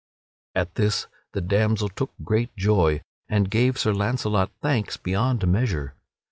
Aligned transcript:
At 0.55 0.73
this 0.73 1.05
the 1.33 1.41
damsel 1.41 1.87
took 1.89 2.09
great 2.23 2.55
joy 2.57 3.03
and 3.29 3.51
gave 3.51 3.77
Sir 3.77 3.93
Launcelot 3.93 4.49
thanks 4.59 4.97
beyond 4.97 5.47
measure. 5.47 5.93